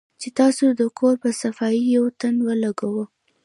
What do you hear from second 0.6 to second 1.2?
د کور